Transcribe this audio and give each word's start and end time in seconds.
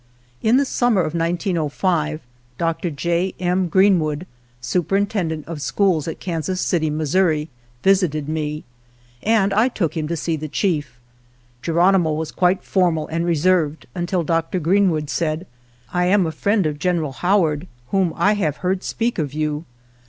In 0.41 0.57
the 0.57 0.65
summer 0.65 1.01
of 1.01 1.13
1905 1.13 2.21
Dr. 2.57 2.89
J. 2.89 3.35
M. 3.39 3.67
Green 3.67 3.99
wood, 3.99 4.25
superintendent 4.59 5.47
of 5.47 5.61
schools 5.61 6.07
at 6.07 6.19
Kansas 6.19 6.59
xi 6.67 6.77
INTRODUCTORY 6.77 6.79
City, 6.79 6.89
Missouri, 6.89 7.49
visited 7.83 8.27
me, 8.27 8.63
and 9.21 9.53
I 9.53 9.67
took 9.67 9.95
him 9.95 10.07
to 10.07 10.17
see 10.17 10.35
the 10.35 10.47
chief. 10.47 10.99
Geronimo 11.61 12.13
was 12.13 12.31
quite 12.31 12.63
formal 12.63 13.05
and 13.09 13.27
reserved 13.27 13.85
until 13.93 14.23
Dr. 14.23 14.57
Greenwood 14.59 15.07
said," 15.11 15.45
I 15.93 16.05
am 16.05 16.25
a 16.25 16.31
friend 16.31 16.65
of 16.65 16.79
General 16.79 17.11
Howard, 17.11 17.67
whom 17.89 18.11
I 18.15 18.33
have 18.33 18.57
heard 18.65 18.81
speak 18.83 19.19
of 19.19 19.35
you." 19.35 19.65